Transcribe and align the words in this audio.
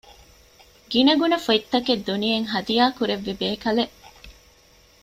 ގިނަގުނަ 0.91 1.37
ފޮތްތަކެއް 1.45 2.05
ދުނިޔެއަށް 2.07 2.49
ހަދިޔާކުރެއްވި 2.53 3.33
ބޭކަލެއް 3.41 3.95